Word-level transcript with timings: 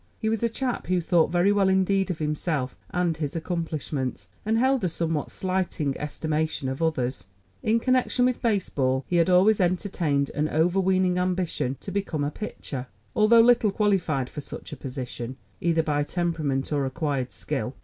He 0.17 0.29
was 0.29 0.41
a 0.41 0.49
chap 0.49 0.87
who 0.87 0.99
thought 0.99 1.29
very 1.31 1.51
well 1.51 1.69
indeed 1.69 2.09
of 2.09 2.17
himself 2.17 2.75
and 2.89 3.15
his 3.15 3.35
accomplishments, 3.35 4.29
and 4.43 4.57
held 4.57 4.83
a 4.83 4.89
somewhat 4.89 5.29
slighting 5.29 5.95
estimation 5.99 6.67
of 6.69 6.81
others. 6.81 7.27
In 7.61 7.79
connection 7.79 8.25
with 8.25 8.41
baseball, 8.41 9.05
he 9.07 9.17
had 9.17 9.29
always 9.29 9.61
entertained 9.61 10.31
an 10.31 10.49
overweening 10.49 11.19
ambition 11.19 11.77
to 11.81 11.91
become 11.91 12.23
a 12.23 12.31
pitcher, 12.31 12.87
although 13.15 13.41
little 13.41 13.69
qualified 13.69 14.27
for 14.27 14.41
such 14.41 14.73
a 14.73 14.75
position, 14.75 15.35
either 15.59 15.83
by 15.83 16.01
temperament 16.01 16.73
or 16.73 16.83
acquired 16.83 17.31
skill. 17.31 17.75